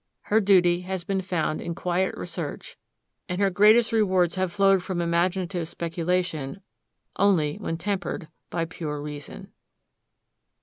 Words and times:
Her 0.21 0.41
duty 0.41 0.81
has 0.81 1.03
been 1.03 1.21
found 1.21 1.61
in 1.61 1.75
quiet 1.75 2.17
research, 2.17 2.75
and 3.29 3.39
her 3.39 3.51
greatest 3.51 3.91
rewards 3.91 4.33
have 4.33 4.51
flowed 4.51 4.81
from 4.81 4.99
imaginative 4.99 5.67
speculation, 5.67 6.61
only 7.17 7.57
when 7.59 7.77
tempered 7.77 8.27
by 8.49 8.65
pure 8.65 8.99
reason. 8.99 9.51